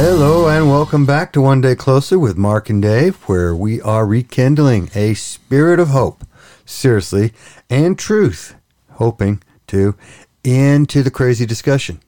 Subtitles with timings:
[0.00, 4.06] Hello and welcome back to One Day Closer with Mark and Dave, where we are
[4.06, 6.24] rekindling a spirit of hope,
[6.64, 7.32] seriously,
[7.68, 8.54] and truth,
[8.92, 9.96] hoping to
[10.44, 11.98] into the crazy discussion.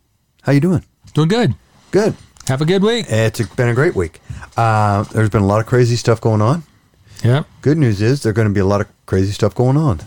[0.42, 0.84] How you doing?
[1.14, 1.56] Doing good.
[1.91, 2.14] Good.
[2.46, 3.06] Have a good week.
[3.09, 4.20] It's been a great week.
[4.57, 6.62] Uh, there's been a lot of crazy stuff going on.
[7.25, 7.45] Yep.
[7.61, 9.98] Good news is there's going to be a lot of crazy stuff going on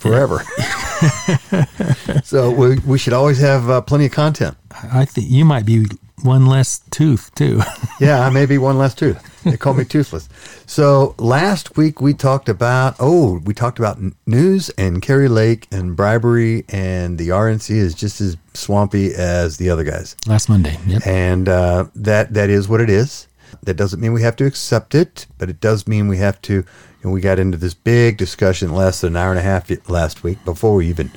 [0.00, 0.40] forever.
[2.24, 4.56] so we, we should always have uh, plenty of content.
[4.82, 5.86] I think you might be
[6.22, 7.60] one less tooth too.
[8.00, 9.20] yeah, I may be one less tooth.
[9.44, 10.28] They call me toothless.
[10.66, 15.96] So last week we talked about oh we talked about news and Kari Lake and
[15.96, 20.16] bribery and the RNC is just as swampy as the other guys.
[20.26, 20.78] Last Monday.
[20.86, 21.06] Yep.
[21.06, 23.28] And uh, that that is what it is.
[23.62, 26.64] That doesn't mean we have to accept it, but it does mean we have to.
[27.02, 30.22] And we got into this big discussion less than an hour and a half last
[30.22, 31.10] week before we even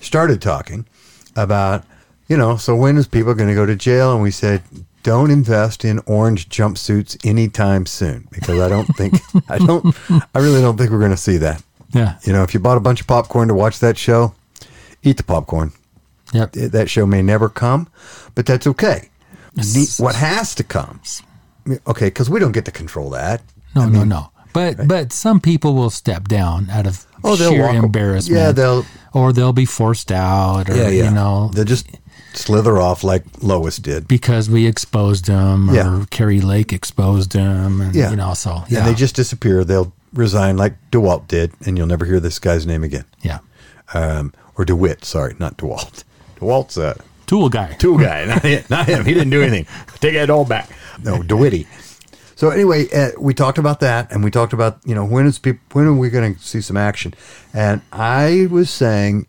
[0.00, 0.86] started talking
[1.34, 1.84] about
[2.32, 2.56] you know.
[2.56, 4.14] So when is people going to go to jail?
[4.14, 4.62] And we said
[5.02, 9.14] don't invest in orange jumpsuits anytime soon because I don't think
[9.50, 9.94] I don't
[10.34, 11.62] I really don't think we're going to see that.
[11.90, 12.16] Yeah.
[12.24, 14.34] You know, if you bought a bunch of popcorn to watch that show,
[15.02, 15.72] eat the popcorn.
[16.32, 16.52] Yep.
[16.52, 17.90] That show may never come,
[18.34, 19.10] but that's okay.
[19.98, 21.02] What has to come?
[21.86, 23.42] Okay, because we don't get to control that.
[23.76, 24.30] No, no, no.
[24.54, 28.40] But but some people will step down out of Oh, sheer embarrassment.
[28.40, 31.86] Yeah, they'll or they'll be forced out, or you know, they'll just
[32.34, 34.08] slither off like Lois did.
[34.08, 36.04] because we exposed them, or Yeah.
[36.10, 38.10] Kari Lake exposed them, and Yeah.
[38.10, 39.64] you know, so yeah, And they just disappear.
[39.64, 43.04] They'll resign like DeWalt did, and you'll never hear this guy's name again.
[43.22, 43.38] yeah,
[43.94, 46.04] Um, or DeWit, sorry, not DeWalt.
[46.40, 47.74] DeWalt's a tool guy.
[47.78, 48.64] tool guy, not him.
[48.68, 49.04] Not him.
[49.04, 49.66] He didn't do anything.
[50.00, 50.68] Take that all back.
[51.02, 51.66] No, DeWitty.
[52.36, 55.38] So anyway, uh, we talked about that, and we talked about you know when is
[55.38, 57.14] people when are we going to see some action?
[57.54, 59.26] And I was saying,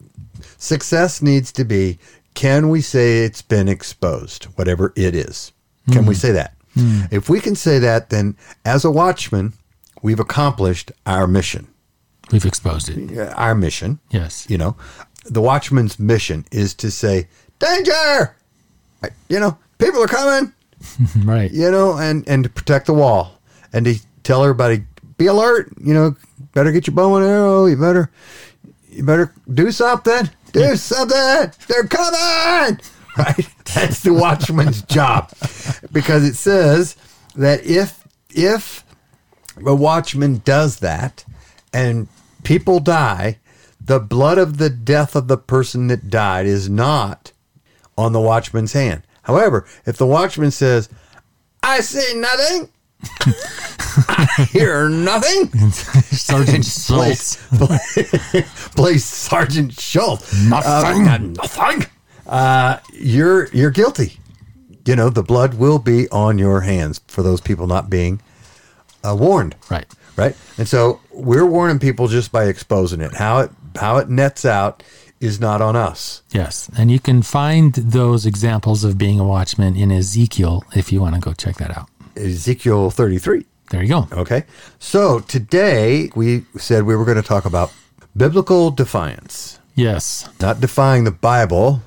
[0.58, 2.00] success needs to be
[2.34, 5.52] can we say it's been exposed, whatever it is?
[5.92, 6.20] Can we hmm.
[6.20, 6.56] say that?
[6.74, 7.02] Hmm.
[7.12, 9.54] If we can say that, then as a watchman,
[10.02, 11.68] we've accomplished our mission.
[12.32, 13.18] We've exposed it.
[13.36, 14.48] Our mission, Yes.
[14.50, 14.76] you know,
[15.26, 17.28] the watchman's mission is to say,
[17.60, 18.36] danger!
[19.28, 20.54] You know, people are coming
[21.24, 21.52] Right.
[21.52, 23.40] you know, and and to protect the wall,
[23.72, 24.84] and to tell everybody
[25.18, 25.72] be alert.
[25.82, 26.16] You know,
[26.54, 27.66] better get your bow and arrow.
[27.66, 28.10] You better
[28.90, 30.30] you better do something.
[30.54, 31.52] Do something.
[31.68, 32.80] They're coming.
[33.16, 33.48] Right.
[33.76, 35.32] That's the watchman's job,
[35.92, 36.96] because it says
[37.36, 38.84] that if if
[39.64, 41.24] a watchman does that,
[41.72, 42.08] and
[42.44, 43.38] people die,
[43.80, 47.34] the blood of the death of the person that died is not
[47.98, 49.04] on the watchman's hand.
[49.22, 50.90] However, if the watchman says,
[51.62, 52.70] I see nothing,
[54.08, 57.48] I hear nothing, Sergeant Schultz.
[57.58, 60.34] plays, plays Sergeant Schultz.
[60.46, 61.08] Nothing.
[61.08, 61.86] Uh, nothing.
[62.26, 64.20] Uh, you're you're guilty.
[64.86, 68.22] You know the blood will be on your hands for those people not being
[69.04, 69.56] uh, warned.
[69.70, 69.86] Right.
[70.16, 70.36] Right.
[70.58, 73.14] And so we're warning people just by exposing it.
[73.14, 74.84] How it how it nets out
[75.20, 76.22] is not on us.
[76.32, 76.70] Yes.
[76.78, 81.16] And you can find those examples of being a watchman in Ezekiel if you want
[81.16, 81.90] to go check that out.
[82.16, 83.46] Ezekiel 33.
[83.72, 84.08] There you go.
[84.12, 84.44] Okay.
[84.80, 87.74] So today we said we were going to talk about
[88.16, 90.30] biblical defiance, Yes.
[90.40, 91.82] not defying the Bible.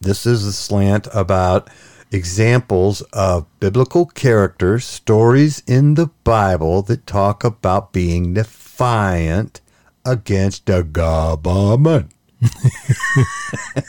[0.00, 1.68] This is a slant about
[2.10, 9.60] examples of biblical characters, stories in the Bible that talk about being defiant
[10.04, 12.10] against the government.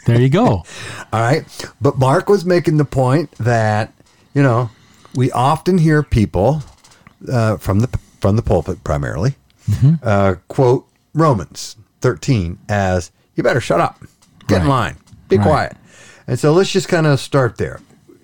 [0.05, 0.47] There you go.
[1.13, 1.43] All right.
[1.81, 3.93] But Mark was making the point that,
[4.33, 4.69] you know,
[5.15, 6.63] we often hear people
[7.31, 7.87] uh, from the
[8.21, 9.35] from the pulpit primarily
[10.03, 14.01] uh, quote Romans 13 as you better shut up.
[14.47, 14.97] Get in line.
[15.27, 15.43] Be Right.
[15.45, 15.77] quiet.
[16.27, 17.79] And so let's just kind of start there.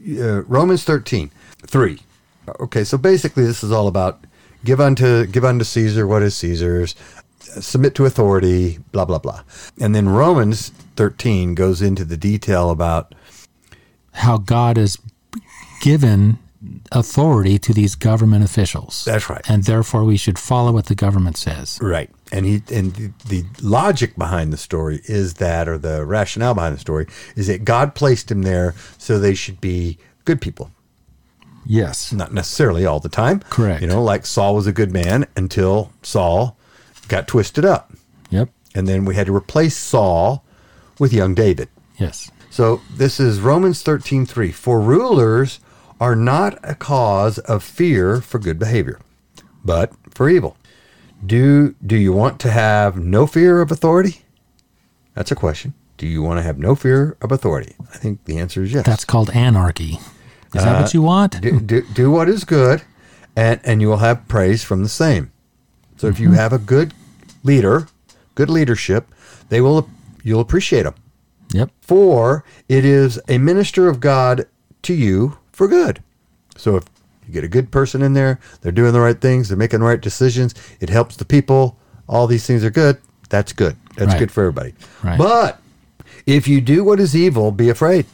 [0.08, 1.32] Uh, Romans 13,
[1.66, 2.00] 3.
[2.60, 4.24] Okay, so basically this is all about
[4.64, 6.96] give unto give unto Caesar what is Caesar's,
[7.40, 9.42] submit to authority, blah blah blah.
[9.80, 13.14] And then Romans 13 goes into the detail about
[14.14, 14.98] How God has
[15.82, 16.38] given
[16.92, 19.04] authority to these government officials.
[19.06, 19.42] That's right.
[19.50, 21.80] And therefore we should follow what the government says.
[21.82, 22.10] Right.
[22.32, 26.76] And he and the, the logic behind the story is that or the rationale behind
[26.76, 30.72] the story is that God placed him there so they should be good people.
[31.66, 32.14] Yes.
[32.14, 33.40] Not necessarily all the time.
[33.50, 33.82] Correct.
[33.82, 36.58] You know, like Saul was a good man until Saul
[37.08, 37.92] got twisted up.
[38.30, 38.50] Yep.
[38.76, 40.44] And then we had to replace Saul
[41.00, 41.70] with young David.
[41.98, 42.30] Yes.
[42.50, 44.54] So this is Romans 13:3.
[44.54, 45.60] For rulers
[46.00, 49.00] are not a cause of fear for good behavior,
[49.64, 50.58] but for evil.
[51.26, 54.22] Do do you want to have no fear of authority?
[55.14, 55.74] That's a question.
[55.98, 57.76] Do you want to have no fear of authority?
[57.94, 58.86] I think the answer is yes.
[58.86, 60.00] That's called anarchy.
[60.54, 61.42] Is that what uh, you want?
[61.42, 62.82] do, do, do what is good,
[63.36, 65.32] and, and you will have praise from the same.
[65.98, 66.38] So if you mm-hmm.
[66.38, 66.94] have a good
[67.44, 67.88] leader,
[68.36, 69.08] good leadership,
[69.50, 69.90] they will
[70.24, 70.96] you'll appreciate them.
[71.54, 71.72] Yep.
[71.82, 74.48] For it is a minister of God
[74.84, 76.02] to you for good.
[76.58, 76.84] So if
[77.28, 79.86] you get a good person in there, they're doing the right things, they're making the
[79.86, 82.98] right decisions, it helps the people, all these things are good,
[83.30, 83.76] that's good.
[83.96, 84.20] That's Right.
[84.20, 84.74] good for everybody.
[85.04, 85.18] Right.
[85.18, 85.60] But
[86.26, 88.06] if you do what is evil, be afraid.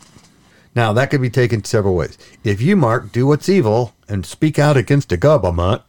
[0.75, 2.17] Now that could be taken several ways.
[2.43, 5.81] If you, Mark, do what's evil and speak out against the government,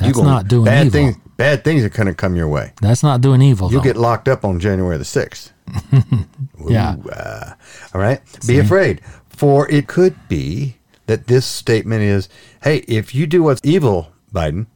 [0.00, 0.92] That's gonna- not doing bad evil.
[0.92, 1.16] things.
[1.36, 2.72] Bad things are going to come your way.
[2.80, 3.70] That's not doing evil.
[3.70, 3.84] You'll though.
[3.84, 5.50] get locked up on January the sixth.
[6.68, 6.96] yeah.
[7.10, 7.52] Uh,
[7.94, 8.20] all right.
[8.46, 9.00] Be afraid,
[9.42, 12.28] for it could be that this statement is,
[12.62, 14.66] "Hey, if you do what's evil, Biden,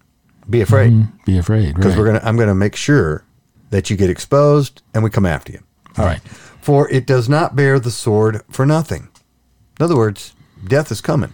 [0.50, 1.76] be afraid, Mm, Be afraid.
[1.76, 1.98] because Right.
[2.00, 2.20] we're gonna.
[2.24, 3.22] I'm gonna make sure
[3.70, 5.60] that you get exposed, and we come after you."
[5.96, 6.14] All right.
[6.14, 6.20] Right.
[6.60, 9.06] For it does not bear the sword for nothing.
[9.78, 10.32] In other words,
[10.66, 11.30] death is coming.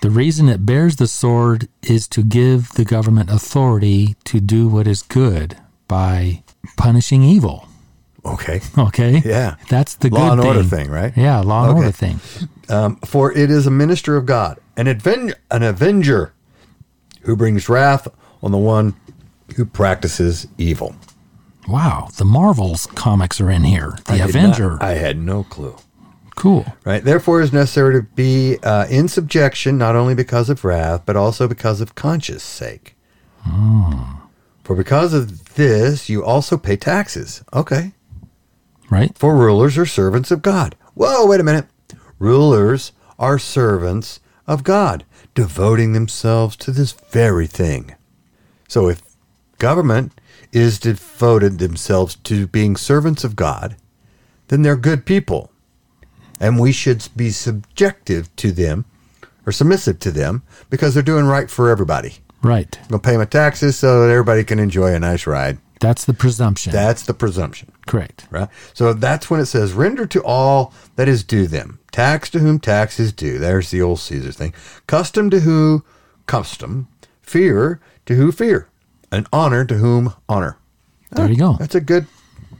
[0.00, 4.86] The reason it bears the sword is to give the government authority to do what
[4.86, 6.42] is good by
[6.78, 7.68] punishing evil.
[8.24, 8.60] Okay.
[8.76, 9.22] Okay.
[9.24, 9.56] Yeah.
[9.68, 10.48] That's the Law good and thing.
[10.48, 11.12] order thing, right?
[11.16, 11.78] Yeah, law and Okay.
[11.86, 12.20] order thing.
[12.68, 16.32] Um, for it is a minister of God, an avenger, an avenger,
[17.22, 18.06] who brings wrath
[18.42, 18.94] on the one
[19.56, 20.94] who practices evil.
[21.68, 23.96] Wow, the Marvels comics are in here.
[24.06, 24.70] The I Avenger.
[24.72, 25.76] not- I had no clue.
[26.36, 26.64] cool.
[26.86, 27.04] Right.
[27.04, 31.14] Therefore, it is necessary to be uh, in subjection, not only because of wrath, but
[31.16, 32.96] also because of conscience sake.
[34.64, 37.42] For because of this, you also pay taxes.
[37.52, 37.92] Okay.
[38.90, 39.16] Right?
[39.16, 40.74] For rulers are servants of God.
[40.94, 41.66] Whoa, wait a minute.
[42.18, 45.04] Rulers are servants of God,
[45.34, 47.94] devoting themselves to this very thing.
[48.68, 49.00] So if
[49.58, 50.20] government
[50.52, 53.76] is devoted themselves to being servants of God,
[54.48, 55.52] then they're good people.
[56.40, 58.84] And we should be subjective to them
[59.46, 62.16] or submissive to them because they're doing right for everybody.
[62.42, 62.78] Right.
[62.82, 65.58] I'm going to pay my taxes so that everybody can enjoy a nice ride.
[65.80, 66.72] That's the presumption.
[66.72, 68.26] That's the presumption Correct.
[68.30, 68.48] right?
[68.74, 71.80] So that's when it says, render to all that is due them.
[71.90, 73.38] Tax to whom tax is due.
[73.38, 74.54] There's the old Caesar thing.
[74.86, 75.84] Custom to who
[76.26, 76.88] custom.
[77.22, 78.68] Fear to who fear.
[79.10, 80.58] And honor to whom honor.
[81.10, 81.54] There you go.
[81.54, 82.06] That's a good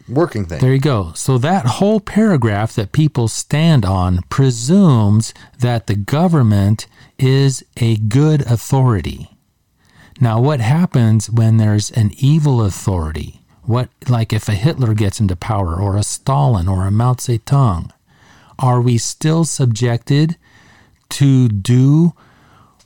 [0.08, 0.60] working thing.
[0.60, 1.12] There you go.
[1.14, 6.86] So that whole paragraph that people stand on presumes that the government
[7.18, 9.30] is a good authority.
[10.20, 13.40] Now, what happens when there's an evil authority?
[13.62, 17.90] What, like if a Hitler gets into power, or a Stalin, or a Mao Zedong,
[18.58, 20.36] are we still subjected
[21.10, 22.12] to do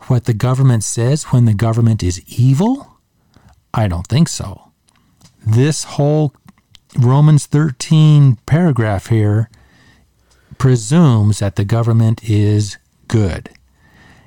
[0.02, 2.98] what the government says when the government is evil?
[3.72, 4.70] I don't think so.
[5.44, 6.34] This whole
[6.96, 9.50] Romans 13 paragraph here
[10.58, 12.78] presumes that the government is
[13.08, 13.50] good.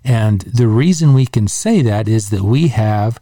[0.07, 3.19] And the reason we can say that is that we have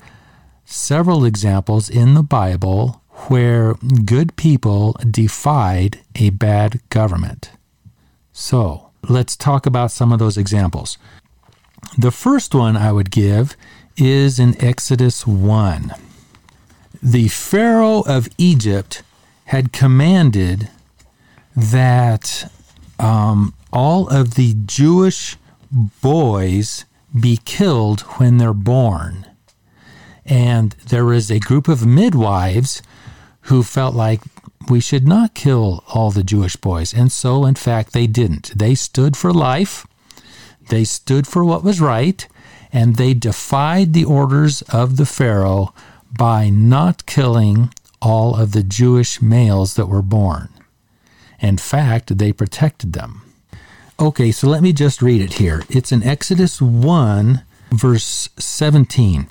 [0.65, 3.73] several examples in the Bible where
[4.05, 7.51] good people defied a bad government.
[8.31, 10.97] So let's talk about some of those examples.
[11.97, 13.57] The first one I would give
[13.97, 15.93] is in Exodus 1
[17.05, 19.03] the Pharaoh of Egypt
[19.45, 20.69] had commanded
[21.55, 22.51] that
[22.97, 25.37] um, all of the Jewish
[25.71, 26.85] boys
[27.19, 29.25] be killed when they're born.
[30.25, 32.81] And there was a group of midwives
[33.41, 34.21] who felt like
[34.69, 36.93] we should not kill all the Jewish boys.
[36.93, 38.57] And so, in fact, they didn't.
[38.57, 39.85] They stood for life,
[40.69, 42.27] they stood for what was right,
[42.73, 45.73] and they defied the orders of the Pharaoh
[46.17, 50.49] by not killing all of the Jewish males that were born.
[51.39, 53.24] In fact, they protected them.
[53.97, 55.63] Okay, so let me just read it here.
[55.69, 59.27] It's in Exodus 1, verse 17.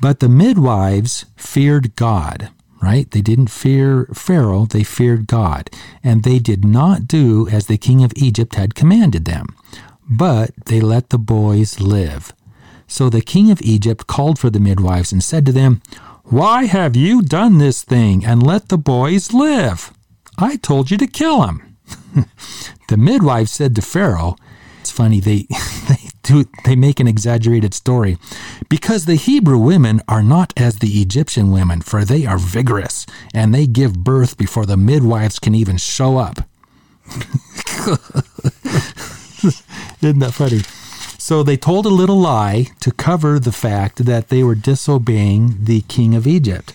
[0.00, 2.50] But the midwives feared God,
[2.82, 3.08] right?
[3.08, 5.70] They didn't fear Pharaoh, they feared God.
[6.02, 9.54] And they did not do as the king of Egypt had commanded them,
[10.10, 12.32] but they let the boys live.
[12.88, 15.80] So the king of Egypt called for the midwives and said to them,
[16.24, 19.92] Why have you done this thing and let the boys live?
[20.36, 21.67] I told you to kill them.
[22.88, 24.36] the midwives said to Pharaoh,
[24.80, 25.46] It's funny, they,
[25.88, 28.18] they, do, they make an exaggerated story.
[28.68, 33.54] Because the Hebrew women are not as the Egyptian women, for they are vigorous, and
[33.54, 36.40] they give birth before the midwives can even show up.
[40.02, 40.60] Isn't that funny?
[41.18, 45.82] So they told a little lie to cover the fact that they were disobeying the
[45.82, 46.74] king of Egypt.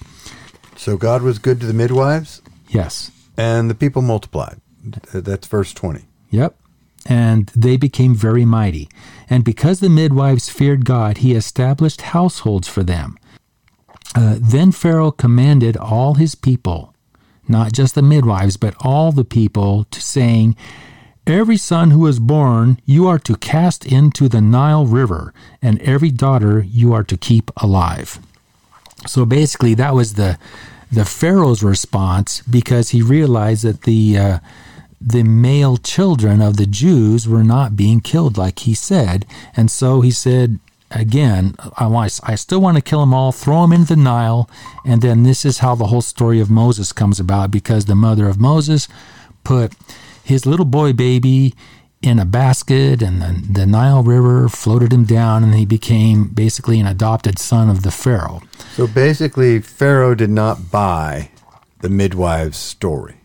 [0.76, 3.12] So God was good to the midwives, Yes.
[3.38, 4.60] and the people multiplied.
[4.84, 6.02] Th- That's verse 20.
[6.32, 6.56] Yep.
[7.06, 8.90] and they became very mighty.
[9.30, 13.18] And because the midwives feared God, he established households for them.
[14.16, 16.94] Uh, then Pharaoh commanded all his people,
[17.48, 20.56] not just the midwives, but all the people, to saying,
[21.26, 26.12] Every son who is born you are to cast into the Nile River, and every
[26.12, 28.20] daughter you are to keep alive.
[29.08, 30.38] So basically, that was the
[30.92, 34.40] the Pharaoh's response because he realized that the uh,
[35.06, 40.02] the male children of the Jews were not being killed like he said, and so
[40.02, 40.60] he said
[40.92, 44.50] again, I want I still want to kill them all, throw them into the Nile,
[44.86, 48.28] and then this is how the whole story of Moses comes about because the mother
[48.28, 48.88] of Moses
[49.44, 49.74] put
[50.24, 51.54] his little boy baby
[52.02, 56.80] in a basket, and the, the Nile River floated him down, and he became basically
[56.80, 58.42] an adopted son of the Pharaoh.
[58.74, 61.30] So basically, Pharaoh did not buy
[61.80, 63.16] the midwife's story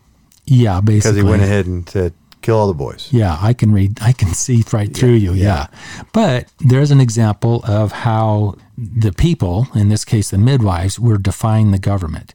[0.49, 1.21] Yeah, basically.
[1.21, 4.11] because he went ahead and said, "Kill all the boys." Yeah, I can read, I
[4.13, 5.33] can see right through you.
[5.33, 5.67] Yeah.
[6.13, 11.71] But there's an example of how the people, in this case the midwives, were defying
[11.71, 12.33] the government.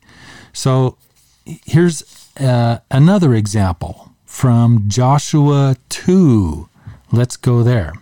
[0.52, 0.97] So
[1.66, 2.02] here's
[2.38, 6.68] uh, another example from Joshua 2.
[7.12, 7.92] Let's go there.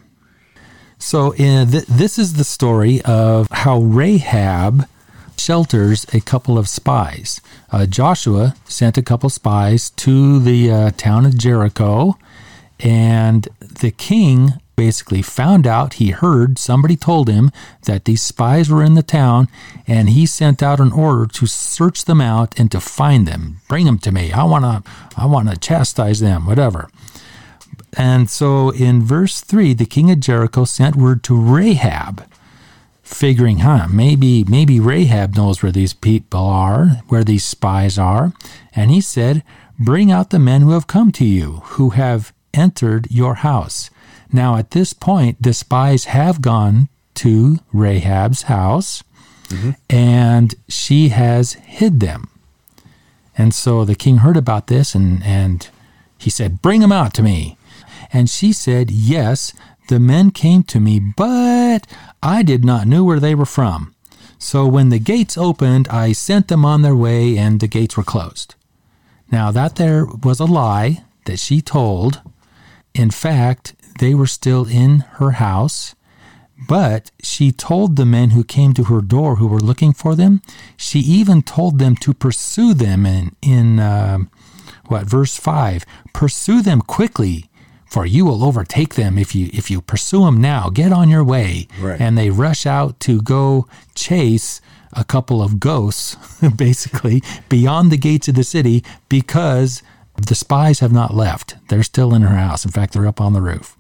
[0.99, 4.87] So in th- this is the story of how Rahab
[5.39, 7.41] shelters a couple of spies.
[7.71, 12.19] Uh, Joshua sent a couple spies to the uh, town of Jericho,
[12.81, 15.95] and the king basically found out.
[15.95, 17.51] He heard somebody told him
[17.85, 19.49] that these spies were in the town,
[19.87, 23.87] and he sent out an order to search them out and to find them, bring
[23.87, 24.33] them to me.
[24.33, 26.89] I want to, I want to chastise them, whatever.
[27.97, 32.25] And so in verse 3, the king of Jericho sent word to Rahab,
[33.03, 38.33] figuring, huh, maybe maybe Rahab knows where these people are, where these spies are.
[38.75, 39.43] And he said,
[39.79, 43.91] Bring out the men who have come to you, who have entered your house.
[44.33, 49.03] Now at this point, the spies have gone to Rahab's house,
[49.49, 49.71] mm-hmm.
[49.91, 52.29] and she has hid them.
[53.37, 55.69] And so the king heard about this and, and
[56.19, 57.57] he said, Bring them out to me.
[58.13, 59.53] And she said, Yes,
[59.89, 61.87] the men came to me, but
[62.23, 63.95] I did not know where they were from.
[64.39, 68.03] So when the gates opened, I sent them on their way, and the gates were
[68.03, 68.55] closed.
[69.31, 72.21] Now, that there was a lie that she told.
[72.95, 75.95] In fact, they were still in her house,
[76.69, 80.43] but she told the men who came to her door who were looking for them,
[80.77, 84.19] she even told them to pursue them in, in uh,
[84.87, 87.47] what, verse 5 pursue them quickly.
[87.93, 90.71] For you will overtake them if you if you pursue them now.
[90.71, 92.01] Get on your way, Right.
[92.01, 94.61] and they rush out to go chase
[94.95, 96.17] a couple of ghosts,
[96.57, 99.83] basically beyond the gates of the city, because
[100.17, 101.57] the spies have not left.
[101.69, 102.65] They're still in her house.
[102.65, 103.77] In fact, they're up on the roof.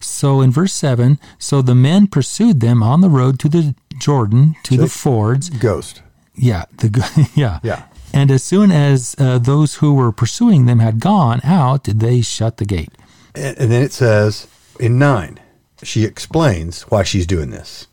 [0.00, 4.56] So in verse 7, so the men pursued them on the road to the Jordan,
[4.64, 5.48] to the fords.
[5.50, 6.02] Ghost.
[6.34, 6.88] Yeah, the
[7.34, 7.60] yeah.
[7.62, 7.84] Yeah.
[8.12, 12.56] And as soon as uh, those who were pursuing them had gone out, they shut
[12.58, 12.92] the gate.
[13.34, 14.46] And, and then it says
[14.78, 15.40] in nine,
[15.82, 17.86] she explains why she's doing this.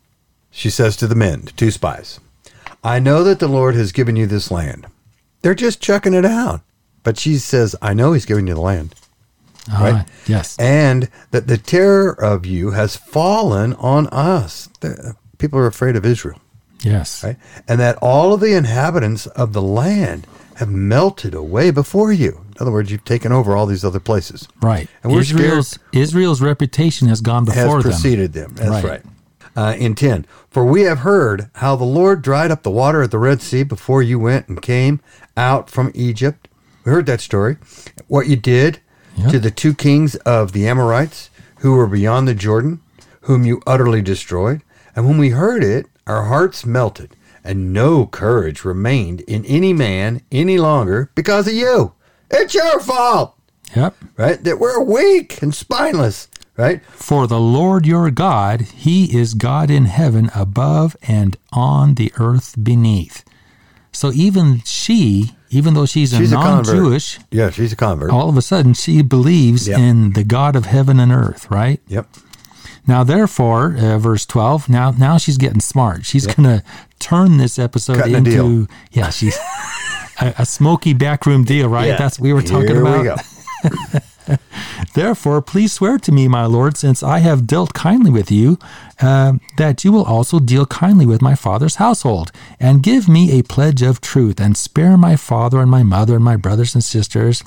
[0.52, 2.20] She says to the men, the two spies,
[2.84, 4.88] I know that the Lord has given you this land.
[5.42, 6.62] They're just checking it out.
[7.04, 8.94] But she says, I know he's giving you the land.
[9.72, 10.06] Ah, Right.
[10.28, 10.58] yes.
[10.60, 14.68] And that the terror of you has fallen on us.
[14.82, 16.40] The- people are afraid of Israel.
[16.82, 17.24] Yes.
[17.24, 17.38] Right?
[17.68, 22.46] And that all of the inhabitants of the land have melted away before you.
[22.60, 24.48] In other words, you've taken over all these other places.
[24.62, 24.90] Right.
[25.02, 27.76] And we're Israel's Israel's reputation has gone before them.
[27.76, 28.52] Has preceded them.
[28.56, 28.84] That's Right.
[28.84, 29.02] right.
[29.56, 33.12] Uh, in 10, for we have heard how the Lord dried up the water at
[33.12, 35.00] the Red Sea before you went and came
[35.36, 36.48] out from Egypt.
[36.86, 37.58] We heard that story.
[38.08, 38.80] What you did
[39.18, 39.30] Yeah.
[39.30, 42.80] to the two kings of the Amorites who were beyond the Jordan,
[43.22, 44.62] whom you utterly destroyed.
[44.96, 50.22] And when we heard it, our hearts melted, and no courage remained in any man
[50.32, 51.94] any longer because of you.
[52.32, 53.36] It's your fault,
[53.76, 53.96] Yep.
[54.18, 54.44] right?
[54.44, 56.82] That we're weak and spineless, right?
[56.92, 62.56] For the Lord your God, he is God in heaven above and on the earth
[62.62, 63.24] beneath.
[63.92, 66.76] So even she, even though she's, She's a convert.
[66.76, 68.12] non-Jewish, Yeah, she's a convert.
[68.12, 69.80] all of a sudden she believes Yep.
[69.80, 71.82] in the God of heaven and earth, right?
[71.88, 72.08] Yep.
[72.88, 74.68] Now, therefore, uh, verse twelve.
[74.70, 76.06] Now, now she's getting smart.
[76.06, 76.64] She's gonna
[77.00, 79.38] turn this episode Cutting into yeah, she's
[80.20, 81.88] a, a smoky backroom deal, right?
[81.88, 81.98] Yeah.
[81.98, 83.22] That's what we were talking Here about.
[83.64, 84.00] we.
[84.94, 88.58] Therefore, please swear to me, my lord, since I have dealt kindly with you,
[89.02, 93.44] uh, that you will also deal kindly with my father's household, and give me a
[93.44, 97.44] pledge of truth, and spare my father and my mother and my brothers and sisters,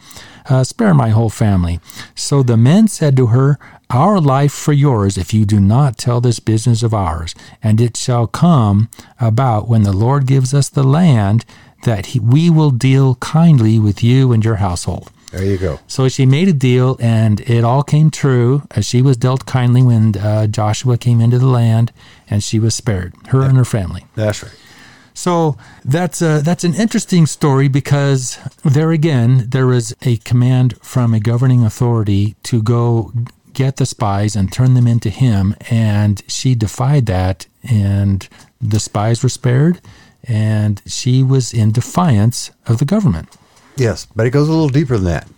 [0.48, 1.80] uh, spare my whole family.
[2.14, 3.58] So the men said to her,
[3.90, 7.34] Our life for yours, if you do not tell this business of ours.
[7.62, 8.88] And it shall come
[9.20, 11.44] about when the Lord gives us the land
[11.82, 15.10] that he, we will deal kindly with you and your household.
[15.32, 15.80] There you go.
[15.86, 18.62] So she made a deal, and it all came true.
[18.72, 21.90] As she was dealt kindly when uh, Joshua came into the land,
[22.28, 24.04] and she was spared, her and her family.
[24.14, 24.52] That's right.
[25.14, 31.12] So that's a, that's an interesting story because there again there was a command from
[31.12, 33.12] a governing authority to go
[33.52, 38.28] get the spies and turn them into him, and she defied that, and
[38.60, 39.80] the spies were spared,
[40.28, 43.28] and she was in defiance of the government.
[43.76, 45.28] Yes, but it goes a little deeper than that.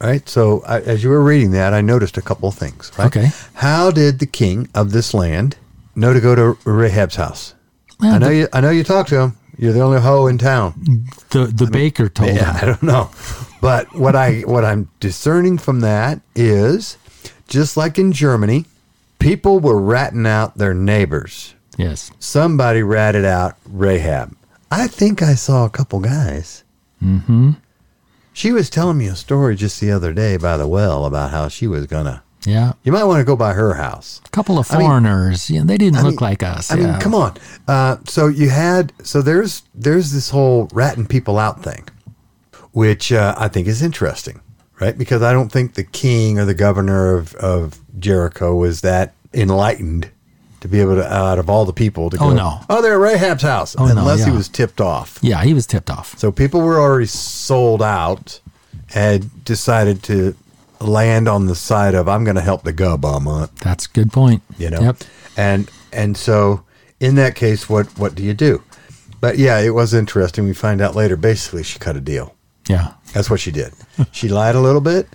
[0.00, 0.28] Right.
[0.28, 2.90] So I, as you were reading that, I noticed a couple of things.
[2.98, 3.06] Right?
[3.06, 3.28] Okay.
[3.54, 5.56] How did the king of this land
[5.94, 7.54] know to go to Rahab's house?
[8.00, 8.48] Well, I know the- you.
[8.52, 9.36] I know you talked to him.
[9.56, 11.06] You're the only hoe in town.
[11.30, 12.56] The the baker told Yeah, him.
[12.60, 13.10] I don't know.
[13.60, 16.98] But what I what I'm discerning from that is
[17.46, 18.64] just like in Germany,
[19.20, 21.53] people were ratting out their neighbors.
[21.76, 22.10] Yes.
[22.18, 24.36] Somebody ratted out Rahab.
[24.70, 26.64] I think I saw a couple guys.
[27.02, 27.52] Mm-hmm.
[28.32, 31.48] She was telling me a story just the other day by the well about how
[31.48, 32.22] she was gonna.
[32.46, 32.72] Yeah.
[32.82, 34.20] You might want to go by her house.
[34.26, 35.48] A couple of I mean- foreigners.
[35.48, 36.70] yeah, they didn't I look mean- like us.
[36.70, 37.36] I mean, come on.
[37.68, 41.88] Uh, so you had so there's there's this whole ratting people out thing,
[42.72, 44.40] which uh, I think is interesting,
[44.80, 44.96] right?
[44.98, 50.10] Because I don't think the king or the governor of of Jericho was that enlightened
[50.64, 52.34] to be able to out of all the people to Oh, go.
[52.34, 52.60] no.
[52.70, 55.18] Oh, they're at Rahab's house, Oh, no, unless he was tipped off.
[55.20, 56.18] Yeah, he was tipped off.
[56.18, 58.40] So people were already sold out,
[58.88, 60.34] had decided to
[60.80, 63.20] land on the side of I'm going to help the gub all
[63.60, 64.42] That's a good point.
[64.56, 64.96] you know Yep.
[65.36, 66.62] and and so
[66.98, 68.62] in that case what what do you do
[69.20, 72.34] but yeah it was interesting we find out later basically she cut a deal
[72.68, 72.92] Yeah.
[73.12, 73.72] that's what she did
[74.12, 75.08] she lied a little bit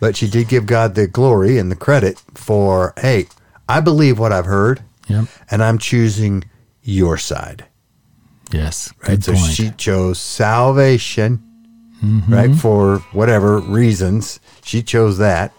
[0.00, 3.26] but she did give god the glory and the credit for hey
[3.68, 5.26] i believe what i've heard Yep.
[5.50, 6.44] and i'm choosing
[6.82, 7.64] your side
[8.52, 8.92] Yes.
[9.08, 9.52] right so point.
[9.52, 11.42] she chose salvation
[12.04, 12.32] Mm-hmm.
[12.34, 15.52] right for whatever reasons she chose that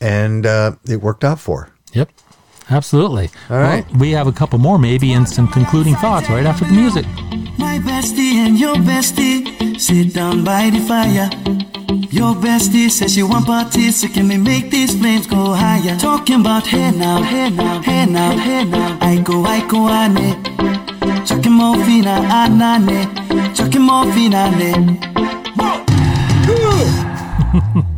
[0.00, 2.08] and uh, it worked out for her Yep.
[2.70, 3.28] Absolutely.
[3.50, 3.86] All right.
[3.90, 7.04] Well, we have a couple more maybe and some concluding thoughts right after the music.
[7.72, 11.30] My bestie and your bestie sit down by the fire.
[12.10, 15.96] Your bestie says she want parties, so can we make these flames go higher?
[15.96, 18.98] Talking about hey now, hey now, hey now, hey now.
[19.00, 20.36] I go, I go, ane.
[21.24, 23.08] Chucking more fina, ah, anane.
[23.30, 24.72] Ah, Chucking more fina, ne.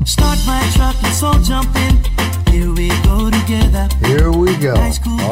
[0.06, 1.96] Start my truck, let's all jump in.
[2.52, 3.88] Here we go together.
[4.06, 4.76] Here we go,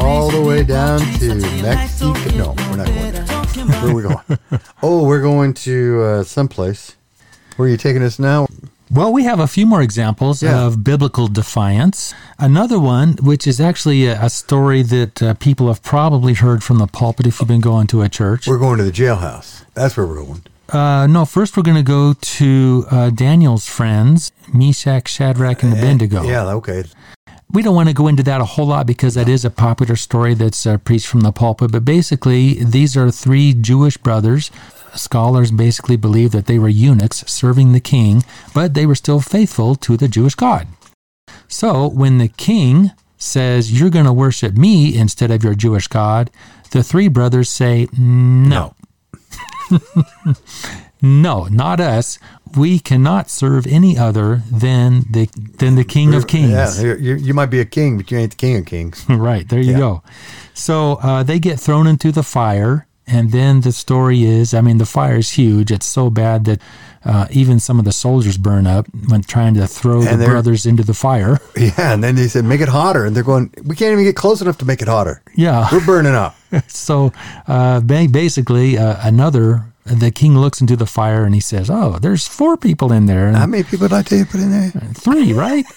[0.01, 2.15] all the way down to Mexico.
[2.37, 3.32] No, we're not going there.
[3.55, 4.19] Where are we going?
[4.83, 6.97] Oh, we're going to uh, someplace.
[7.57, 8.47] Where are you taking us now?
[8.91, 10.67] Well, we have a few more examples Yeah.
[10.67, 12.15] of biblical defiance.
[12.39, 16.79] Another one, which is actually a, a story that uh, people have probably heard from
[16.79, 18.47] the pulpit if you've been going to a church.
[18.47, 19.65] We're going to the jailhouse.
[19.75, 20.43] That's where we're going.
[20.69, 26.23] Uh, no, first we're going to go to uh, Daniel's friends, Meshach, Shadrach, and Abednego.
[26.23, 26.85] Yeah, okay.
[27.53, 29.95] We don't want to go into that a whole lot because that is a popular
[29.97, 31.71] story that's uh, preached from the pulpit.
[31.71, 34.51] But basically, these are three Jewish brothers.
[34.95, 39.75] Scholars basically believe that they were eunuchs serving the king, but they were still faithful
[39.77, 40.67] to the Jewish God.
[41.47, 46.31] So when the king says, You're going to worship me instead of your Jewish God,
[46.71, 48.75] the three brothers say, No.
[51.03, 52.19] no, not us.
[52.57, 55.27] We cannot serve any other than the
[55.59, 56.51] than the King of Kings.
[56.83, 59.05] Yeah, you, you, might be a king, but you ain't the king of kings.
[59.09, 59.79] right there you Yeah.
[59.79, 60.03] go.
[60.55, 64.79] So uh, they get thrown into the fire, and then the story is, I mean,
[64.79, 65.71] the fire is huge.
[65.71, 66.61] It's so bad that
[67.05, 70.83] uh, even some of the soldiers burn up when trying to throw the brothers into
[70.85, 71.41] the fire.
[71.57, 73.05] Yeah, and then they said, make it hotter.
[73.07, 75.23] And they're going, we can't even get close enough to make it hotter.
[75.35, 75.69] Yeah.
[75.73, 76.37] We're burning up.
[76.69, 77.13] So
[77.49, 79.65] uh, basically, uh, another.
[79.85, 83.27] The king looks into the fire and he says, "Oh, there's four people in there."
[83.27, 84.71] And How many people did I tell you put in there?
[84.95, 85.65] three, right?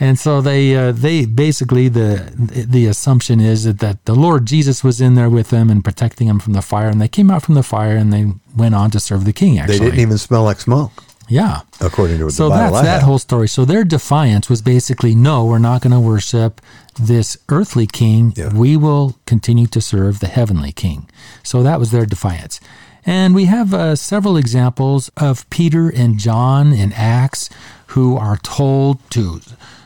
[0.00, 2.30] And so they uh, they basically the
[2.68, 6.28] the assumption is that, that the Lord Jesus was in there with them and protecting
[6.28, 8.92] them from the fire, and they came out from the fire and they went on
[8.92, 9.58] to serve the king.
[9.58, 10.92] Actually, They didn't even smell like smoke,
[11.28, 11.62] yeah.
[11.80, 12.74] according to the So Bible.
[12.74, 13.02] that's I that have.
[13.02, 13.48] whole story.
[13.48, 16.60] So their defiance was basically, no, we're not going to worship
[16.96, 18.34] this earthly king.
[18.36, 18.54] Yeah.
[18.54, 21.08] We will continue to serve the heavenly king.
[21.42, 22.60] So that was their defiance.
[23.08, 27.48] And we have uh, several examples of Peter and John in Acts
[27.86, 29.40] who are told to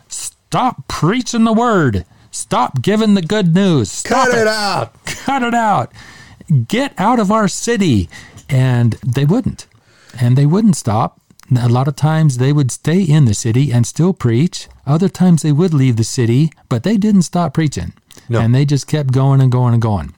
[0.08, 2.04] stop preaching the word.
[2.32, 3.92] Stop giving the good news.
[3.92, 5.04] Stop Cut it out.
[5.04, 5.92] cut it out.
[6.66, 8.10] Get out of our city.
[8.48, 9.68] And they wouldn't.
[10.20, 11.20] And they wouldn't stop.
[11.56, 14.66] A lot of times they would stay in the city and still preach.
[14.84, 17.92] Other times they would leave the city, but they didn't stop preaching.
[18.28, 18.40] No.
[18.40, 20.12] And they just kept going and going and going.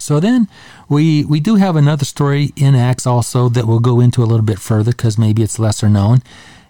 [0.00, 0.48] So then
[0.90, 4.44] we we do have another story in Acts also that we'll go into a little
[4.44, 6.18] bit further because maybe it's lesser known.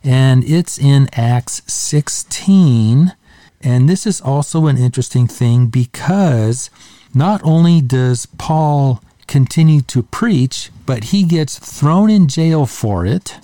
[0.05, 3.15] And it's in Acts 16.
[3.63, 6.71] And this is also an interesting thing because
[7.15, 13.39] not only does Paul continue to preach, but he gets thrown in jail for it.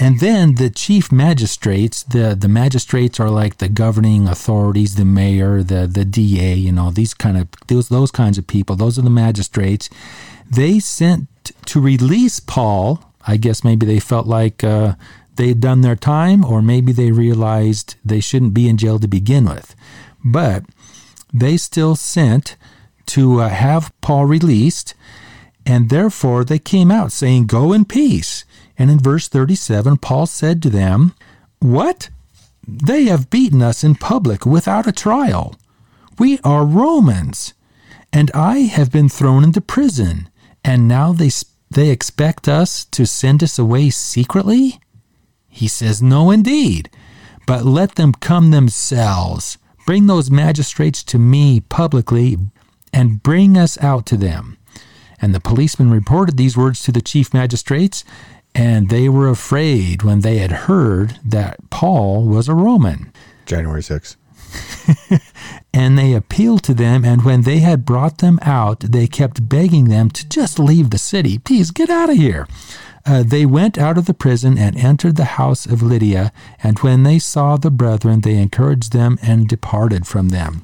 [0.00, 5.62] And then the chief magistrates, the, the magistrates are like the governing authorities, the mayor,
[5.62, 8.76] the, the DA, you know, these kind of those those kinds of people.
[8.76, 9.90] Those are the magistrates.
[10.50, 11.28] They sent
[11.66, 13.04] to release Paul.
[13.26, 14.94] I guess maybe they felt like uh,
[15.36, 19.06] they had done their time, or maybe they realized they shouldn't be in jail to
[19.06, 19.76] begin with.
[20.24, 20.64] But
[21.30, 22.56] they still sent
[23.08, 24.94] to uh, have Paul released,
[25.66, 28.46] and therefore they came out saying, Go in peace.
[28.80, 31.12] And in verse 37, Paul said to them,
[31.58, 32.08] What?
[32.66, 35.54] They have beaten us in public without a trial.
[36.18, 37.52] We are Romans,
[38.10, 40.30] and I have been thrown into prison,
[40.64, 41.30] and now they,
[41.70, 44.80] they expect us to send us away secretly?
[45.46, 46.88] He says, No, indeed,
[47.46, 49.58] but let them come themselves.
[49.84, 52.38] Bring those magistrates to me publicly
[52.94, 54.56] and bring us out to them.
[55.20, 58.04] And the policemen reported these words to the chief magistrates,
[58.54, 63.12] and they were afraid when they had heard that Paul was a Roman.
[63.46, 64.16] January 6th.
[65.72, 69.84] And they appealed to them, and when they had brought them out, they kept begging
[69.84, 71.38] them to just leave the city.
[71.38, 72.48] Please get out of here.
[73.06, 76.32] Uh, they went out of the prison and entered the house of Lydia,
[76.62, 80.62] and when they saw the brethren, they encouraged them and departed from them.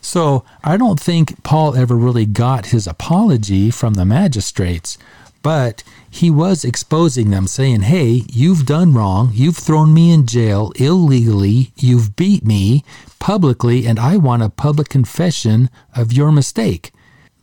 [0.00, 4.98] So I don't think Paul ever really got his apology from the magistrates,
[5.46, 9.30] but he was exposing them, saying, Hey, you've done wrong.
[9.32, 11.70] You've thrown me in jail illegally.
[11.76, 12.82] You've beat me
[13.20, 16.90] publicly, and I want a public confession of your mistake.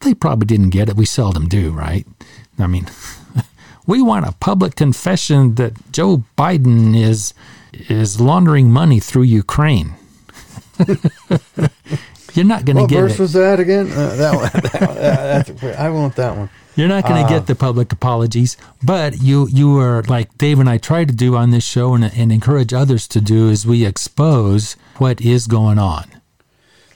[0.01, 0.97] They probably didn't get it.
[0.97, 2.05] We seldom do, right?
[2.59, 2.87] I mean,
[3.87, 7.33] we want a public confession that Joe Biden is
[7.71, 9.93] is laundering money through Ukraine.
[12.33, 13.15] You're not going to get verse it.
[13.15, 13.89] Verse was that again?
[13.89, 14.49] Uh, that one.
[14.73, 16.49] That that's, I want that one.
[16.75, 17.45] You're not going to get uh-huh.
[17.45, 21.51] the public apologies, but you you are like Dave and I try to do on
[21.51, 26.05] this show and, and encourage others to do is we expose what is going on.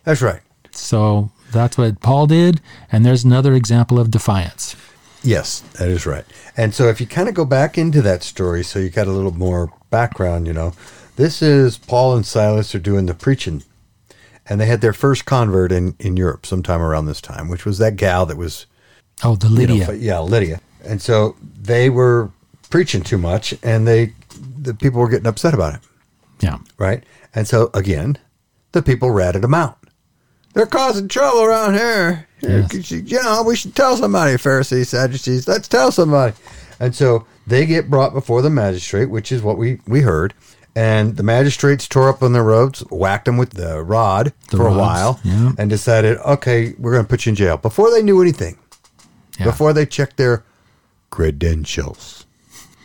[0.03, 0.41] That's right.
[0.71, 2.61] So that's what Paul did,
[2.91, 4.75] and there's another example of defiance.
[5.23, 6.25] Yes, that is right.
[6.55, 9.11] And so if you kind of go back into that story, so you got a
[9.11, 10.73] little more background, you know,
[11.15, 13.63] this is Paul and Silas are doing the preaching.
[14.49, 17.79] And they had their first convert in, in Europe sometime around this time, which was
[17.79, 18.65] that gal that was,
[19.23, 19.93] Oh, the you know, Lydia.
[19.93, 20.61] yeah, Lydia.
[20.85, 22.31] And so they were
[22.69, 24.13] preaching too much and they,
[24.61, 25.79] the people were getting upset about it,
[26.39, 26.59] yeah.
[26.77, 27.03] right?
[27.33, 28.17] And so again,
[28.73, 29.79] the people ratted them out.
[30.53, 32.27] They're causing trouble around here.
[32.41, 32.91] Yes.
[32.91, 35.47] You know, we should tell somebody, Pharisees, Sadducees.
[35.47, 36.35] Let's tell somebody.
[36.79, 40.33] And so they get brought before the magistrate, which is what we, we heard.
[40.75, 44.65] And the magistrates tore up on their robes, whacked them with the rod The for
[44.65, 45.51] rods, a while, yeah.
[45.57, 47.57] and decided, okay, we're going to put you in jail.
[47.57, 48.59] Before they knew anything,
[49.37, 49.45] Yeah.
[49.45, 50.43] before they checked their
[51.09, 52.25] credentials,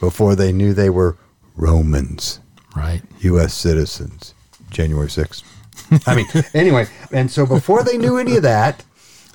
[0.00, 1.16] before they knew they were
[1.56, 2.40] Romans.
[2.74, 3.02] Right.
[3.20, 3.54] U.S.
[3.54, 4.34] citizens,
[4.70, 5.42] January 6th.
[6.06, 8.84] I mean, anyway, and so before they knew any of that,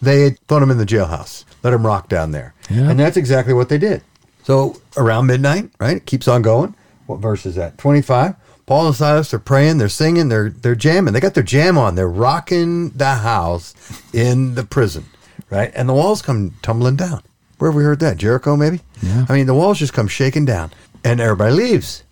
[0.01, 2.53] they had thrown him in the jailhouse, let him rock down there.
[2.69, 2.89] Yeah.
[2.89, 4.03] And that's exactly what they did.
[4.43, 5.97] So around midnight, right?
[5.97, 6.75] It keeps on going.
[7.05, 7.77] What verse is that?
[7.77, 8.35] 25.
[8.65, 11.13] Paul and Silas are praying, they're singing, they're they're jamming.
[11.13, 11.95] They got their jam on.
[11.95, 13.73] They're rocking the house
[14.13, 15.05] in the prison,
[15.49, 15.71] right?
[15.75, 17.21] And the walls come tumbling down.
[17.57, 18.17] Where have we heard that?
[18.17, 18.81] Jericho, maybe?
[19.01, 19.25] Yeah.
[19.27, 20.71] I mean, the walls just come shaking down,
[21.03, 22.03] and everybody leaves.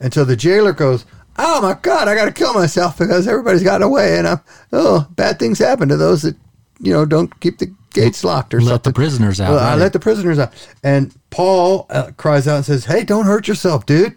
[0.00, 1.04] And so the jailer goes,
[1.38, 4.40] "Oh my God, I got to kill myself because everybody's gotten away, and I'm
[4.72, 6.36] oh, bad things happen to those that
[6.80, 9.76] you know don't keep the gates locked or Let something." the prisoners out, Well, I
[9.76, 13.86] let the prisoners out, and Paul uh, cries out and says, "Hey, don't hurt yourself,
[13.86, 14.16] dude.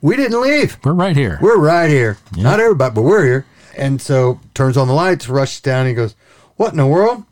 [0.00, 0.76] We didn't leave.
[0.84, 1.38] We're right here.
[1.42, 2.18] We're right here.
[2.36, 5.94] Not everybody, but we're here." And so turns on the lights, rushes down, and he
[5.94, 6.14] goes,
[6.54, 7.24] "What in the world?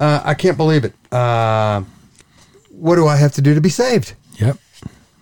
[0.00, 0.94] Uh, I can't believe it.
[1.12, 1.82] Uh,
[2.70, 4.58] what do I have to do to be saved?" Yep.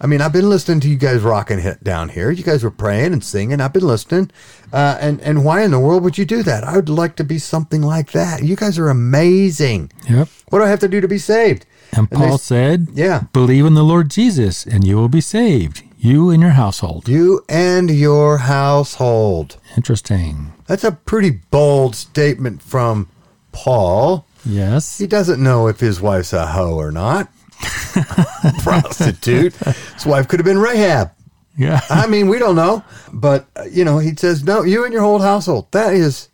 [0.02, 2.30] I mean, I've been listening to you guys rocking hit down here.
[2.30, 3.60] You guys were praying and singing.
[3.60, 4.30] I've been listening.
[4.72, 6.64] Uh, and, and why in the world would you do that?
[6.64, 8.42] I would like to be something like that.
[8.42, 9.92] You guys are amazing.
[10.08, 10.28] Yep.
[10.48, 11.66] What do I have to do to be saved?
[11.92, 13.24] And Paul said, Yeah.
[13.34, 17.06] Believe in the Lord Jesus, and you will be saved, You and your household.
[17.06, 19.58] You and your household.
[19.76, 20.52] Interesting.
[20.66, 23.08] That's a pretty bold statement from
[23.52, 24.24] Paul.
[24.44, 24.98] Yes.
[24.98, 27.28] He doesn't know if his wife's a hoe or not.
[28.62, 29.54] Prostitute.
[29.54, 31.10] His wife could have been Rahab.
[31.56, 31.80] Yeah.
[31.90, 35.02] I mean, we don't know, but uh, you know, he says, "No, you and your
[35.02, 36.28] whole household." That is,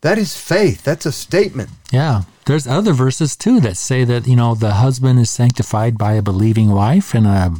[0.00, 0.82] that is faith.
[0.84, 1.68] That's a statement.
[1.92, 2.22] Yeah.
[2.46, 6.22] There's other verses too that say that, you know, the husband is sanctified by a
[6.22, 7.54] believing wife and a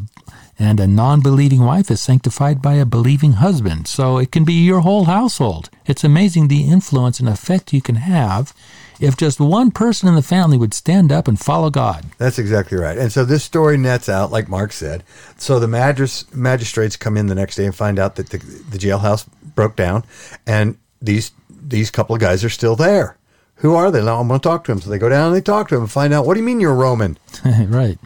[0.58, 3.88] and a non-believing wife is sanctified by a believing husband.
[3.88, 5.68] So it can be your whole household.
[5.84, 8.54] It's amazing the influence and effect you can have
[9.00, 12.04] if just one person in the family would stand up and follow God.
[12.18, 12.96] That's exactly right.
[12.96, 15.04] And so this story nets out, like Mark said.
[15.36, 18.78] So the magis- magistrates come in the next day and find out that the, the
[18.78, 20.04] jailhouse broke down,
[20.46, 23.16] and these these couple of guys are still there.
[23.56, 24.02] Who are they?
[24.02, 24.80] Now I'm going to talk to them.
[24.80, 26.26] So they go down and they talk to them and find out.
[26.26, 27.18] What do you mean you're Roman?
[27.44, 27.98] right.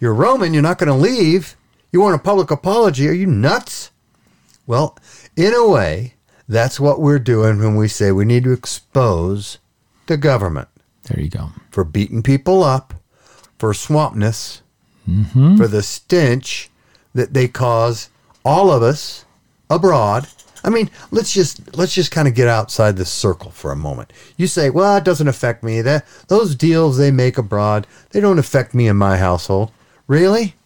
[0.00, 0.52] You're Roman.
[0.52, 1.56] You're not going to leave.
[1.92, 3.08] You want a public apology?
[3.08, 3.90] Are you nuts?
[4.66, 4.98] Well,
[5.36, 6.14] in a way,
[6.48, 9.58] that's what we're doing when we say we need to expose
[10.06, 10.68] the government
[11.04, 11.50] There you go.
[11.70, 12.94] for beating people up,
[13.58, 14.60] for swampness,
[15.08, 15.56] Mm-hmm.
[15.56, 16.68] for the stench
[17.14, 18.08] that they cause
[18.44, 19.24] all of us
[19.70, 20.26] abroad.
[20.64, 24.12] I mean, let's just let's just kind of get outside this circle for a moment.
[24.36, 25.80] You say, "Well, it doesn't affect me.
[25.80, 29.70] That those deals they make abroad, they don't affect me in my household."
[30.08, 30.56] Really?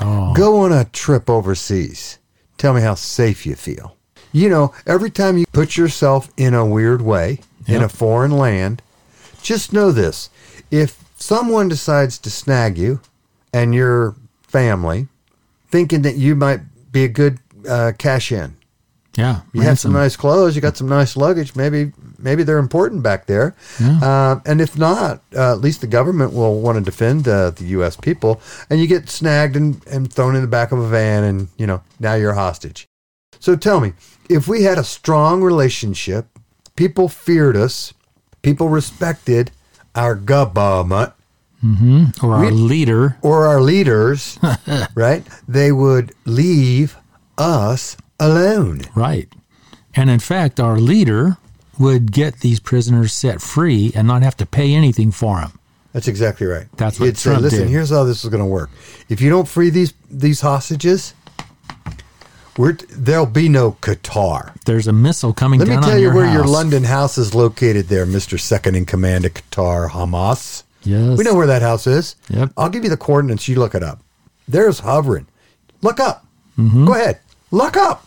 [0.00, 0.32] Oh.
[0.32, 2.18] Go on a trip overseas.
[2.58, 3.96] Tell me how safe you feel.
[4.30, 8.82] You know, every time you put yourself in a weird way in a foreign land,
[9.42, 10.30] just know this.
[10.70, 13.00] If someone decides to snag you
[13.52, 15.08] and your family,
[15.70, 16.60] thinking that you might
[16.92, 18.56] be a good uh, cash in,
[19.16, 19.40] Yeah.
[19.52, 21.54] you have some nice clothes, you got some nice luggage.
[21.56, 23.54] Maybe maybe they're important back there.
[23.80, 27.64] Uh, and if not, uh, at least the government will want to defend uh, the
[27.78, 27.96] U.S.
[27.96, 28.40] people.
[28.70, 31.66] And you get snagged and, and thrown in the back of a van, and you
[31.66, 32.86] know now you're a hostage.
[33.40, 33.92] So tell me,
[34.28, 36.26] if we had a strong relationship,
[36.76, 37.94] people feared us,
[38.42, 39.50] people respected
[39.94, 41.12] our government
[41.64, 42.24] mm-hmm.
[42.24, 43.16] or our we- leader.
[43.22, 44.38] or our leaders,
[44.94, 45.22] right?
[45.46, 46.96] They would leave
[47.38, 48.82] us alone.
[48.94, 49.28] Right.
[49.94, 51.36] And in fact, our leader
[51.78, 55.58] would get these prisoners set free and not have to pay anything for them.
[55.92, 56.66] That's exactly right.
[56.76, 58.70] That's what He'd say, Listen, did." here's how this is going to work.
[59.10, 61.12] If you don't free these these hostages,
[62.56, 64.54] we're, there'll be no Qatar.
[64.64, 66.44] There's a missile coming Let me tell you your where your.
[66.44, 68.38] London house is located there, Mr.
[68.38, 70.64] Second in Command of Qatar, Hamas.
[70.82, 71.16] Yes.
[71.16, 72.16] We know where that house is.
[72.28, 72.52] Yep.
[72.56, 73.48] I'll give you the coordinates.
[73.48, 74.00] You look it up.
[74.48, 75.26] There's hovering.
[75.80, 76.26] Look up.
[76.58, 76.84] Mm-hmm.
[76.84, 77.20] Go ahead.
[77.50, 78.04] Look up.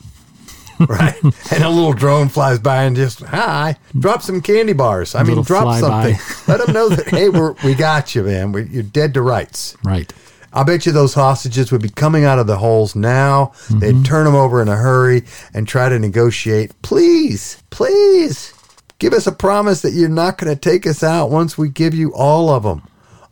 [0.90, 1.16] right.
[1.24, 5.16] And a little drone flies by and just, hi, drop some candy bars.
[5.16, 6.18] I mean, drop something.
[6.48, 8.52] Let them know that, hey, we're, we got you, man.
[8.52, 9.78] We, you're dead to rights.
[9.84, 10.12] Right.
[10.56, 13.52] I bet you those hostages would be coming out of the holes now.
[13.68, 13.80] Mm-hmm.
[13.80, 16.82] They'd turn them over in a hurry and try to negotiate.
[16.82, 18.54] Please, please
[18.98, 21.94] give us a promise that you're not going to take us out once we give
[21.94, 22.84] you all of them.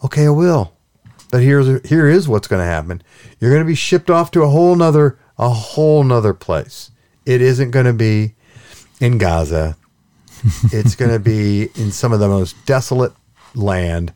[0.04, 0.74] Okay, I will.
[1.32, 3.02] But here's here is what's going to happen.
[3.40, 6.92] You're going to be shipped off to a whole nother a whole nother place.
[7.26, 8.36] It isn't going to be
[9.00, 9.78] in Gaza.
[10.66, 13.14] it's going to be in some of the most desolate
[13.56, 14.14] land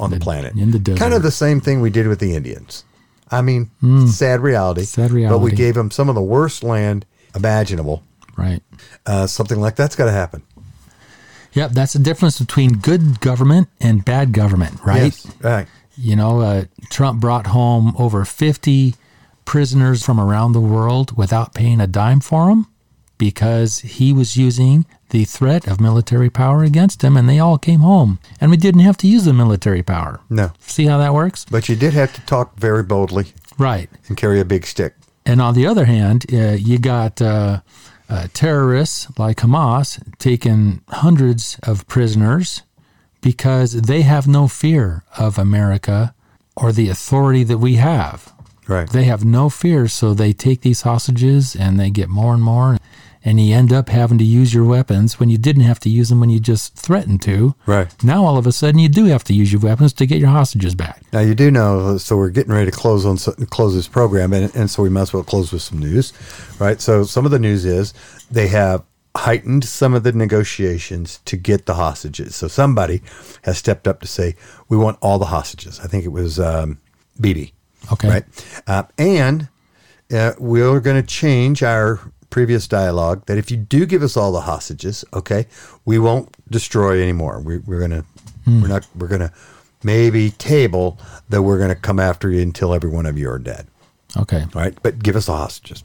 [0.00, 0.54] on the, planet.
[0.56, 0.98] in the desert.
[0.98, 2.84] Kind of the same thing we did with the Indians.
[3.30, 3.70] I mean,
[4.08, 4.82] sad reality.
[4.82, 8.02] Sad But we gave them some of the worst land imaginable.
[8.36, 8.62] Right.
[9.06, 10.42] Uh, something like that's got to happen.
[11.52, 11.72] Yep.
[11.72, 15.04] That's the difference between good government and bad government, right?
[15.04, 15.68] Yes, right.
[15.96, 18.94] You know, uh, Trump brought home over 50
[19.44, 22.66] prisoners from around the world without paying a dime for them
[23.20, 27.80] because he was using the threat of military power against him, and they all came
[27.80, 28.18] home.
[28.40, 30.20] And we didn't have to use the military power.
[30.30, 31.44] No, See how that works?
[31.50, 33.26] but you did have to talk very boldly
[33.58, 33.88] Right.
[34.08, 34.94] and carry a big stick.
[35.26, 37.60] And on the other hand, uh, you got uh,
[38.08, 42.62] uh, terrorists like Hamas taking hundreds of prisoners
[43.20, 46.14] because they have no fear of America
[46.56, 48.32] or the authority that we have.
[48.66, 48.88] Right.
[48.88, 52.78] They have no fear, so they take these hostages and they get more and more.
[53.22, 56.08] And you end up having to use your weapons when you didn't have to use
[56.08, 57.54] them when you just threatened to.
[57.66, 57.94] Right.
[58.02, 60.30] Now, all of a sudden, you do have to use your weapons to get your
[60.30, 61.02] hostages back.
[61.12, 64.54] Now you do know, so we're getting ready to close on close this program, and,
[64.56, 66.12] and so we might as well close with some news,
[66.58, 66.80] right?
[66.80, 67.92] So some of the news is
[68.30, 68.84] they have
[69.16, 72.36] heightened some of the negotiations to get the hostages.
[72.36, 73.02] So somebody
[73.42, 74.36] has stepped up to say
[74.68, 75.80] we want all the hostages.
[75.80, 76.78] I think it was um,
[77.92, 78.08] Okay.
[78.08, 78.24] right?
[78.66, 79.48] Uh, and
[80.12, 84.32] uh, we're going to change our previous dialogue that if you do give us all
[84.32, 85.46] the hostages, okay,
[85.84, 87.40] we won't destroy anymore.
[87.40, 88.04] We, we're to,
[88.46, 89.32] we're not, we're to
[89.82, 93.66] maybe table that we're to come after you until every one of you are dead.
[94.16, 94.44] Okay.
[94.54, 94.76] right?
[94.82, 95.84] But give us the hostages.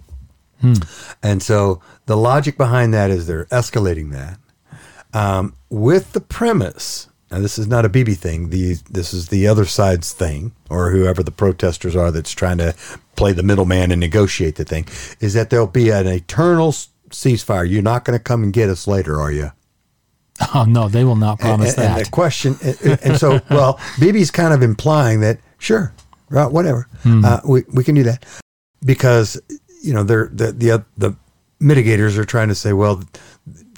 [1.21, 4.39] And so the logic behind that is they're escalating that
[5.13, 7.07] um, with the premise.
[7.35, 8.47] Now, this is not a Bibi thing.
[8.47, 12.73] The, this is the other side's thing, or whoever the protesters are that's trying to
[13.17, 14.87] play the middleman and negotiate the thing,
[15.19, 16.71] is that there'll be an eternal
[17.09, 17.69] ceasefire.
[17.69, 19.51] You're not going to come and get us later, are you?
[20.53, 21.97] Oh no, they will not promise and, that.
[21.97, 25.93] And the question, and, and so, well, Bibi's kind of implying that, sure,
[26.29, 28.25] right, whatever, uh, we, we can do that
[28.85, 29.41] because,
[29.81, 31.15] you know, they're, the, the, the
[31.61, 33.03] mitigators are trying to say, well,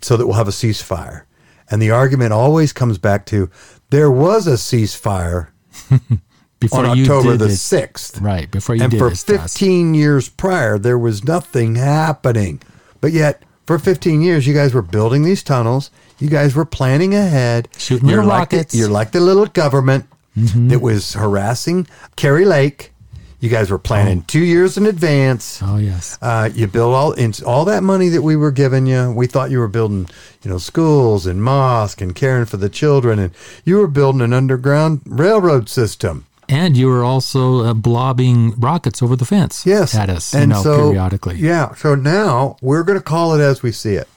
[0.02, 1.27] so that we'll have a ceasefire.
[1.70, 3.50] And the argument always comes back to
[3.90, 5.50] there was a ceasefire
[6.60, 8.22] before on you October did the this, 6th.
[8.22, 8.50] right?
[8.50, 9.54] Before you and did for this to us.
[9.54, 12.62] 15 years prior, there was nothing happening.
[13.02, 15.92] But yet, for 15 years, you guys were building these tunnels.
[16.20, 17.68] You guys were planning ahead.
[17.78, 18.74] Shooting you're little like rockets.
[18.74, 18.80] Mm-hmm.
[18.80, 22.94] you're like the little government that was harassing Kari Lake.
[23.40, 25.62] You guys were planning two years in advance.
[25.62, 26.18] Oh yes.
[26.22, 29.12] Uh, you built all in all that money that we were giving you.
[29.12, 30.08] We thought you were building,
[30.42, 33.32] you know, schools and mosque and caring for the children, and
[33.64, 36.26] you were building an underground railroad system.
[36.50, 39.66] And you were also uh, blobbing rockets over the fence.
[39.66, 41.36] Yes, At us, and you know, so periodically.
[41.36, 41.76] Yeah.
[41.76, 44.08] So now we're going to call it as we see it,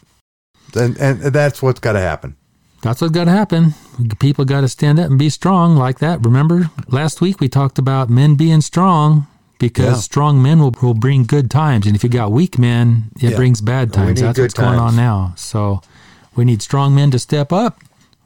[0.74, 2.36] and and that's what's got to happen.
[2.82, 3.74] That's what's got to happen.
[4.20, 6.24] People got to stand up and be strong like that.
[6.24, 9.26] Remember, last week we talked about men being strong
[9.58, 9.94] because Yeah.
[9.96, 11.86] strong men will, will bring good times.
[11.86, 13.36] And if you got weak men, it Yeah.
[13.36, 14.20] brings bad times.
[14.22, 15.34] That's what's going on now.
[15.36, 15.82] So
[16.34, 17.78] we need strong men to step up.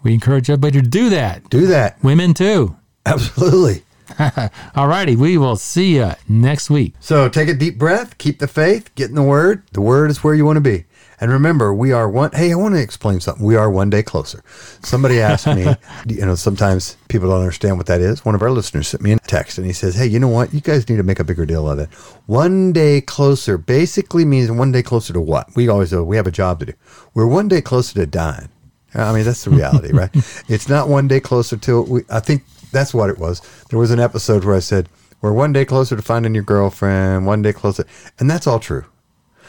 [0.05, 1.49] We encourage everybody to do that.
[1.51, 2.77] Do that Women too.
[3.07, 3.83] absolutely.
[4.77, 5.17] All righty.
[5.17, 6.95] We will see you next week.
[7.01, 9.63] So take a deep breath, keep the faith, get in the word.
[9.73, 10.85] The word is where you want to be.
[11.25, 12.33] And remember, we are one.
[12.33, 13.47] Hey, I want to explain something.
[13.47, 14.43] We are one day closer.
[14.83, 15.75] Somebody asked me,
[16.07, 18.27] you know, sometimes people don't understand what that is.
[18.27, 20.53] One of our listeners sent me a text and he says, Hey, you know what?
[20.53, 21.89] You guys need to make a bigger deal of it.
[22.27, 25.49] One day closer basically means one day closer to what?
[25.57, 26.73] We always know we have a job to do.
[27.15, 28.51] We're one day closer to dying.
[28.93, 30.15] I mean, that's the reality, right?
[30.49, 32.03] It's not one day closer to we.
[32.11, 33.41] I think that's what it was.
[33.71, 34.91] There was an episode where I said,
[35.23, 37.87] "We're one day closer to finding your girlfriend, one day closer,"
[38.19, 38.85] and that's all true.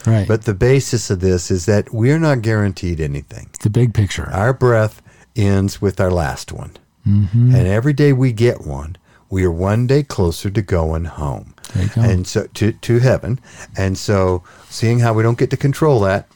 [0.08, 0.28] Right.
[0.28, 3.48] But the basis of this is that we're not guaranteed anything.
[3.54, 4.30] it's the big picture.
[4.32, 5.02] Our breath
[5.36, 6.72] ends with our last one,
[7.08, 7.56] mm-hmm.
[7.56, 8.98] and every day we get one,
[9.30, 12.02] we are one day closer to going home, There you go.
[12.02, 13.39] and so to to heaven.
[13.78, 16.28] And so, seeing how we don't get to control that,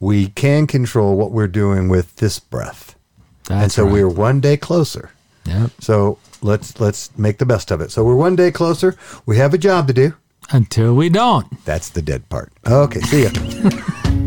[0.00, 2.96] we can control what we're doing with this breath,
[3.44, 3.92] That's and so right.
[3.92, 5.10] we're one day closer.
[5.46, 5.70] Yep.
[5.80, 7.90] So let's let's make the best of it.
[7.92, 8.96] So we're one day closer.
[9.26, 10.14] We have a job to do.
[10.50, 11.46] Until we don't.
[11.64, 12.52] That's the dead part.
[12.66, 13.30] Okay, see ya.